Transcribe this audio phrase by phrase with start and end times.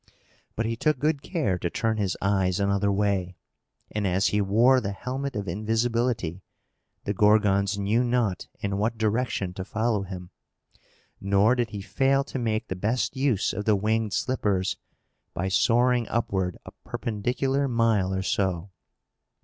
[0.55, 3.35] But he took good care to turn his eyes another way;
[3.91, 6.41] and, as he wore the helmet of invisibility,
[7.03, 10.31] the Gorgons knew not in what direction to follow him;
[11.19, 14.75] nor did he fail to make the best use of the winged slippers,
[15.35, 18.71] by soaring upward a perpendicular mile or so.